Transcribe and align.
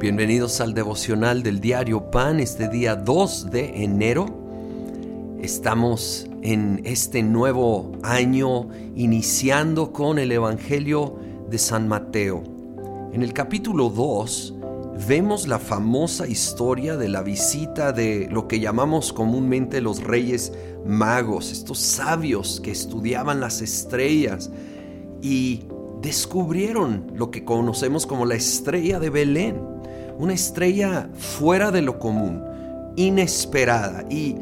Bienvenidos 0.00 0.60
al 0.60 0.74
devocional 0.74 1.42
del 1.42 1.60
diario 1.60 2.08
Pan, 2.12 2.38
este 2.38 2.68
día 2.68 2.94
2 2.94 3.50
de 3.50 3.82
enero. 3.82 4.26
Estamos 5.40 6.28
en 6.40 6.82
este 6.84 7.24
nuevo 7.24 7.90
año 8.04 8.68
iniciando 8.94 9.92
con 9.92 10.20
el 10.20 10.30
Evangelio 10.30 11.18
de 11.50 11.58
San 11.58 11.88
Mateo. 11.88 12.44
En 13.12 13.24
el 13.24 13.32
capítulo 13.32 13.90
2 13.90 14.54
vemos 15.08 15.48
la 15.48 15.58
famosa 15.58 16.28
historia 16.28 16.96
de 16.96 17.08
la 17.08 17.22
visita 17.22 17.90
de 17.90 18.28
lo 18.30 18.46
que 18.46 18.60
llamamos 18.60 19.12
comúnmente 19.12 19.80
los 19.80 20.04
reyes 20.04 20.52
magos, 20.86 21.50
estos 21.50 21.80
sabios 21.80 22.60
que 22.60 22.70
estudiaban 22.70 23.40
las 23.40 23.62
estrellas 23.62 24.48
y 25.20 25.64
descubrieron 26.00 27.10
lo 27.16 27.32
que 27.32 27.44
conocemos 27.44 28.06
como 28.06 28.26
la 28.26 28.36
estrella 28.36 29.00
de 29.00 29.10
Belén 29.10 29.77
una 30.18 30.34
estrella 30.34 31.08
fuera 31.16 31.70
de 31.70 31.82
lo 31.82 31.98
común, 31.98 32.42
inesperada. 32.96 34.04
Y 34.10 34.36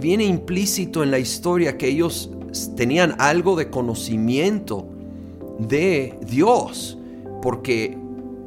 viene 0.00 0.24
implícito 0.24 1.02
en 1.02 1.10
la 1.10 1.18
historia 1.18 1.76
que 1.76 1.88
ellos 1.88 2.30
tenían 2.76 3.14
algo 3.18 3.56
de 3.56 3.70
conocimiento 3.70 4.86
de 5.58 6.18
Dios, 6.26 6.98
porque 7.40 7.96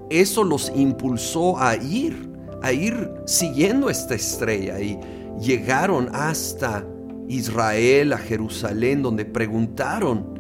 eso 0.10 0.44
los 0.44 0.72
impulsó 0.76 1.58
a 1.60 1.76
ir, 1.76 2.30
a 2.62 2.74
ir 2.74 3.12
siguiendo 3.26 3.90
esta 3.90 4.16
estrella 4.16 4.80
y 4.80 5.00
llegaron 5.40 6.10
hasta 6.14 6.86
Israel, 7.28 8.14
a 8.14 8.18
Jerusalén, 8.18 9.02
donde 9.02 9.26
preguntaron 9.26 10.35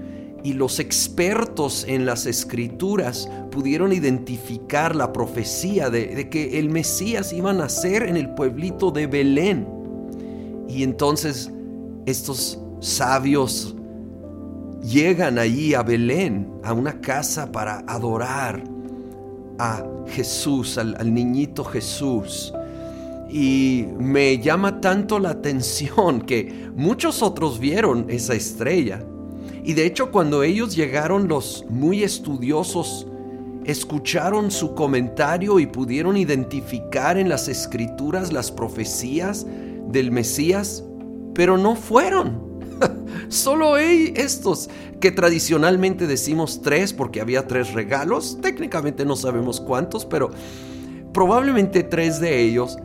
y 0.45 0.54
los 0.54 0.80
expertos 0.80 1.85
en 1.88 2.05
las 2.05 2.27
escrituras 2.27 3.28
pudieron 3.50 3.92
identificar 3.92 4.95
la 4.95 5.11
profecía 5.11 5.89
de, 5.89 6.30
que 6.30 6.59
el 6.59 6.70
Mesías 6.70 7.33
iba 7.33 7.50
a 7.50 7.53
nacer 7.53 8.03
en 8.03 8.16
el 8.16 8.30
pueblito 8.30 8.92
de 8.92 9.08
Belén. 9.08 9.67
Y 10.70 10.83
entonces 10.83 11.52
estos 12.05 12.59
sabios 12.80 13.75
llegan 14.83 15.39
allí 15.39 15.73
a 15.73 15.81
Belén, 15.81 16.48
a 16.64 16.73
una 16.73 17.02
casa 17.02 17.52
para 17.52 17.80
adorar 17.88 18.64
a 19.58 19.83
Jesús, 20.09 20.77
al, 20.77 21.11
niñito 21.11 21.64
Jesús. 21.64 22.53
Y 23.31 23.88
me 23.98 24.38
llama 24.38 24.80
tanto 24.80 25.17
la 25.17 25.31
atención 25.31 26.22
que 26.22 26.70
muchos 26.75 27.23
otros 27.23 27.58
vieron 27.58 28.05
esa 28.09 28.36
estrella 28.36 29.03
y 29.66 29.73
de 29.73 29.88
hecho 29.88 30.11
cuando 30.11 30.44
ellos 30.44 30.75
llegaron 30.75 31.27
los 31.27 31.66
muy 31.67 32.03
estudiosos, 32.03 33.08
escucharon 33.66 34.52
su 34.52 34.75
comentario 34.75 35.59
y 35.59 35.66
pudieron 35.66 36.17
identificar 36.17 37.17
en 37.17 37.30
las 37.30 37.47
escrituras 37.47 38.31
las 38.31 38.52
profecías 38.52 39.43
del 39.88 40.11
Mesías, 40.11 40.83
pero 41.33 41.58
no 41.58 41.75
fueron. 41.75 42.43
Solo 43.30 43.77
estos 43.77 44.69
que 44.99 45.11
tradicionalmente 45.11 46.05
decimos 46.05 46.61
tres 46.61 46.93
porque 46.93 47.19
había 47.19 47.47
tres 47.47 47.73
regalos, 47.73 48.38
técnicamente 48.41 49.03
no 49.03 49.16
sabemos 49.16 49.59
cuántos, 49.59 50.05
pero 50.05 50.30
probablemente 51.11 51.81
tres 51.81 52.19
de 52.19 52.39
ellos 52.43 52.77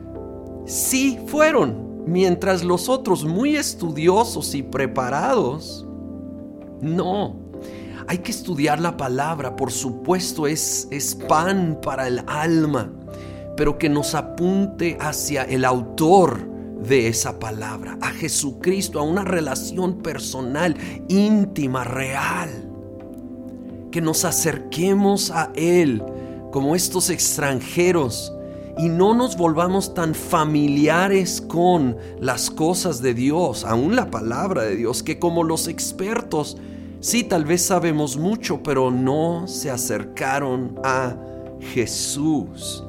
sí 0.65 1.19
fueron, 1.27 2.05
mientras 2.07 2.65
los 2.65 2.89
otros 2.89 3.27
muy 3.27 3.57
estudiosos 3.57 4.55
y 4.55 4.63
preparados 4.63 5.87
no. 6.83 7.37
Hay 8.07 8.19
que 8.19 8.31
estudiar 8.31 8.81
la 8.81 8.97
palabra, 8.97 9.55
por 9.57 9.71
supuesto, 9.71 10.47
es, 10.47 10.89
es 10.91 11.15
pan 11.15 11.79
para 11.83 12.09
el 12.09 12.23
alma, 12.27 12.91
pero 13.57 13.79
que 13.79 13.89
nos 13.89 14.15
apunte 14.15 14.97
hacia 15.01 15.45
el 15.45 15.65
autor 15.65 16.49
de 16.83 17.09
esa 17.09 17.39
palabra, 17.39 17.99
a 18.01 18.11
Jesucristo, 18.11 18.99
a 18.99 19.03
una 19.03 19.25
relación 19.25 20.03
personal, 20.03 20.77
íntima, 21.09 21.85
real. 21.85 22.69
Que 23.93 24.01
nos 24.01 24.25
acerquemos 24.25 25.31
a 25.31 25.53
Él 25.55 26.03
como 26.51 26.75
estos 26.75 27.11
extranjeros 27.11 28.33
y 28.79 28.89
no 28.89 29.15
nos 29.15 29.37
volvamos 29.37 29.95
tan 29.95 30.15
familiares 30.15 31.41
con 31.41 31.97
las 32.21 32.51
cosas 32.51 33.03
de 33.03 33.15
Dios, 33.15 33.65
aún 33.65 33.97
la 33.97 34.11
palabra 34.11 34.63
de 34.63 34.77
Dios, 34.77 35.03
que 35.03 35.19
como 35.19 35.45
los 35.45 35.69
expertos 35.69 36.57
Sí, 37.01 37.25
tal 37.25 37.47
vez 37.47 37.63
sabemos 37.63 38.19
mucho, 38.19 38.63
pero 38.63 38.91
no 38.91 39.49
se 39.49 39.71
acercaron 39.71 40.79
a 40.85 41.17
Jesús. 41.73 42.85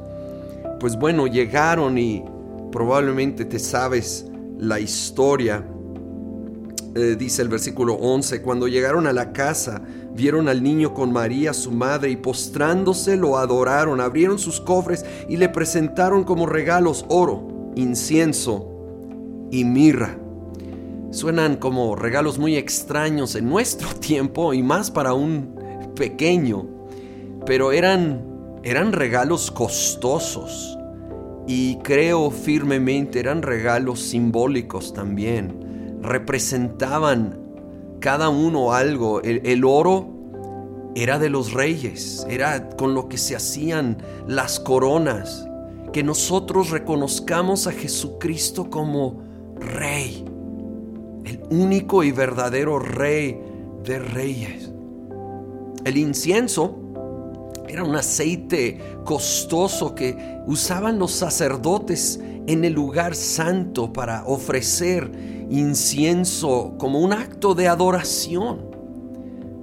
Pues 0.81 0.97
bueno, 0.97 1.28
llegaron 1.28 1.98
y 1.98 2.22
probablemente 2.74 3.46
te 3.46 3.58
sabes 3.58 4.25
la 4.58 4.81
historia. 4.81 5.66
Eh, 6.94 7.16
dice 7.18 7.42
el 7.42 7.48
versículo 7.48 7.94
11, 7.94 8.42
cuando 8.42 8.68
llegaron 8.68 9.08
a 9.08 9.13
la 9.13 9.31
casa, 9.31 9.81
vieron 10.14 10.48
al 10.48 10.62
niño 10.64 10.94
con 10.94 11.12
María, 11.12 11.54
su 11.54 11.72
madre, 11.72 12.12
y 12.12 12.16
postrándose 12.16 13.18
lo 13.18 13.38
adoraron, 13.38 14.02
abrieron 14.02 14.40
sus 14.40 14.60
cofres 14.60 15.06
y 15.28 15.38
le 15.38 15.50
presentaron 15.50 16.24
como 16.24 16.46
regalos 16.46 17.06
oro, 17.10 17.72
incienso 17.76 18.68
y 19.52 19.64
mirra. 19.64 20.18
Suenan 21.12 21.58
como 21.58 21.96
regalos 21.96 22.40
muy 22.40 22.56
extraños 22.56 23.36
en 23.36 23.50
nuestro 23.50 23.90
tiempo 24.00 24.54
y 24.54 24.64
más 24.64 24.92
para 24.92 25.14
un 25.14 25.56
pequeño, 25.96 26.68
pero 27.46 27.72
eran, 27.72 28.60
eran 28.64 28.94
regalos 28.94 29.52
costosos 29.52 30.78
y 31.48 31.78
creo 31.78 32.32
firmemente 32.32 33.20
eran 33.20 33.42
regalos 33.42 34.00
simbólicos 34.02 34.94
también. 34.94 36.00
Representaban 36.02 37.40
cada 38.01 38.28
uno 38.28 38.73
algo. 38.73 39.22
El, 39.22 39.41
el 39.45 39.63
oro 39.63 40.09
era 40.94 41.17
de 41.17 41.29
los 41.29 41.53
reyes, 41.53 42.28
era 42.29 42.69
con 42.72 42.94
lo 42.94 43.07
que 43.07 43.17
se 43.17 43.38
hacían 43.38 43.97
las 44.28 44.59
coronas. 44.59 45.47
Que 45.94 46.03
nosotros 46.03 46.69
reconozcamos 46.69 47.67
a 47.67 47.72
Jesucristo 47.72 48.69
como 48.69 49.22
Rey 49.56 50.25
el 51.25 51.41
único 51.50 52.03
y 52.03 52.12
verdadero 52.12 52.79
rey 52.79 53.39
de 53.84 54.00
reyes. 54.00 54.72
El 55.85 55.97
incienso 55.97 56.78
era 57.68 57.83
un 57.83 57.95
aceite 57.95 58.79
costoso 59.06 59.95
que 59.95 60.41
usaban 60.45 61.00
los 61.00 61.12
sacerdotes 61.12 62.19
en 62.47 62.66
el 62.66 62.73
lugar 62.73 63.16
santo 63.16 63.94
para 63.94 64.25
ofrecer 64.25 65.12
incienso 65.51 66.75
como 66.78 67.00
un 67.00 67.13
acto 67.13 67.53
de 67.53 67.67
adoración. 67.67 68.72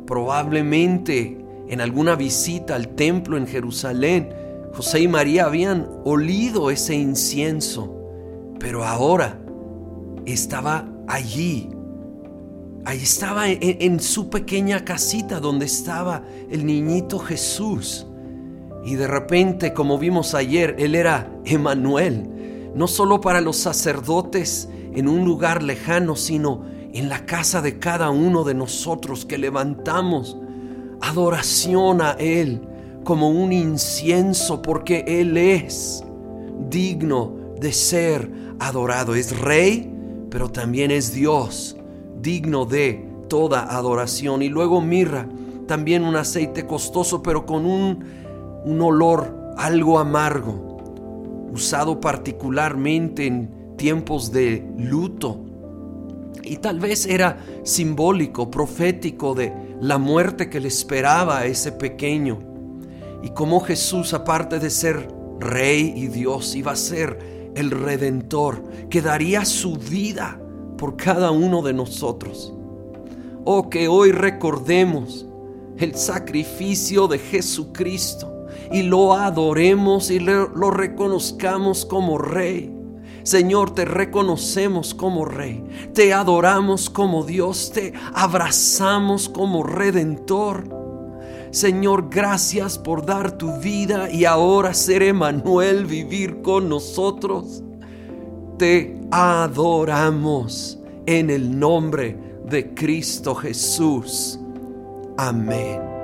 Probablemente 0.07 1.39
en 1.69 1.81
alguna 1.81 2.15
visita 2.15 2.75
al 2.75 2.89
templo 2.89 3.37
en 3.37 3.47
Jerusalén, 3.47 4.35
José 4.75 5.01
y 5.01 5.09
María 5.09 5.47
habían 5.47 5.89
olido 6.05 6.71
ese 6.71 6.95
incienso, 6.95 7.95
pero 8.59 8.85
ahora 8.85 9.39
estaba 10.27 10.87
allí. 11.07 11.71
Ahí 12.85 13.03
estaba 13.03 13.49
en, 13.49 14.01
su 14.01 14.31
pequeña 14.31 14.85
casita 14.85 15.41
donde 15.41 15.67
estaba 15.67 16.23
el 16.51 16.65
niñito 16.65 17.19
Jesús. 17.19 18.07
Y 18.85 18.95
de 18.95 19.07
repente, 19.07 19.75
como 19.75 19.99
vimos 19.99 20.35
ayer, 20.35 20.77
Él 20.79 20.95
era 20.95 21.31
Emanuel, 21.45 22.71
no 22.75 22.87
solo 22.87 23.21
para 23.21 23.41
los 23.41 23.57
sacerdotes 23.57 24.69
en 24.95 25.09
un 25.09 25.25
lugar 25.25 25.63
lejano, 25.63 26.17
sino 26.17 26.65
en 26.93 27.09
la 27.09 27.27
casa 27.27 27.63
de 27.63 27.79
cada 27.79 28.11
uno 28.11 28.45
de 28.45 28.55
nosotros 28.55 29.25
que 29.25 29.39
levantamos 29.39 30.37
adoración 31.01 32.01
a 32.03 32.13
Él 32.13 32.63
como 33.05 33.31
un 33.31 33.53
incienso, 33.53 34.61
porque 34.63 35.05
Él 35.07 35.37
es 35.37 36.05
digno 36.69 37.35
de 37.61 37.73
ser 37.73 38.31
adorado. 38.59 39.15
Es 39.15 39.39
rey, 39.39 39.91
pero 40.31 40.51
también 40.51 40.91
es 40.91 41.13
Dios, 41.13 41.77
digno 42.21 42.65
de 42.65 43.07
toda 43.29 43.77
adoración. 43.77 44.43
Y 44.43 44.49
luego 44.49 44.81
mirra, 44.81 45.27
también 45.67 46.05
un 46.05 46.17
aceite 46.17 46.67
costoso, 46.67 47.23
pero 47.23 47.47
con 47.47 47.65
un, 47.65 48.05
un 48.65 48.81
olor 48.83 49.55
algo 49.57 49.99
amargo, 49.99 51.49
usado 51.53 52.01
particularmente 52.01 53.27
en 53.27 53.58
tiempos 53.79 54.31
de 54.31 54.63
luto. 54.77 55.41
Y 56.43 56.57
tal 56.57 56.79
vez 56.81 57.07
era 57.07 57.39
simbólico, 57.63 58.51
profético 58.51 59.35
de 59.35 59.53
la 59.81 59.97
muerte 59.97 60.51
que 60.51 60.61
le 60.61 60.69
esperaba 60.69 61.39
a 61.39 61.47
ese 61.47 61.73
pequeño. 61.73 62.39
Y 63.23 63.31
como 63.31 63.61
Jesús, 63.61 64.13
aparte 64.13 64.59
de 64.59 64.69
ser 64.69 65.09
rey 65.41 65.95
y 65.97 66.09
Dios, 66.09 66.55
iba 66.55 66.73
a 66.73 66.77
ser 66.77 67.53
el 67.55 67.71
Redentor, 67.71 68.63
que 68.91 69.01
daría 69.01 69.45
su 69.45 69.77
vida 69.77 70.39
por 70.77 70.97
cada 70.97 71.31
uno 71.31 71.63
de 71.63 71.73
nosotros. 71.73 72.53
Oh, 73.45 73.71
que 73.71 73.89
hoy 73.89 74.13
recordemos 74.13 75.27
el 75.79 75.95
sacrificio 75.95 77.09
de 77.09 77.19
Jesucristo, 77.19 78.47
y 78.71 78.83
lo 78.83 79.15
adoremos 79.15 80.11
y 80.11 80.19
lo, 80.19 80.71
reconozcamos 80.71 81.87
como 81.87 82.19
Rey. 82.19 82.78
Señor, 83.29 83.75
te 83.75 83.85
reconocemos 83.85 84.95
como 84.95 85.27
Rey, 85.27 85.63
te 85.93 86.15
adoramos 86.15 86.89
como 86.89 87.25
Dios, 87.25 87.71
te 87.75 87.93
abrazamos 88.15 89.29
como 89.29 89.63
Redentor. 89.65 90.65
Señor, 91.51 92.09
gracias 92.09 92.79
por 92.79 93.05
dar 93.05 93.37
tu 93.37 93.53
vida 93.59 94.11
y 94.11 94.25
ahora 94.25 94.73
ser 94.73 95.03
Emanuel, 95.03 95.85
vivir 95.85 96.41
con 96.41 96.71
nosotros. 96.71 97.63
Te 98.57 98.99
adoramos 99.11 100.79
en 101.05 101.29
el 101.29 101.61
nombre 101.61 102.17
de 102.47 102.73
Cristo 102.73 103.35
Jesús. 103.35 104.41
Amén. 105.19 105.98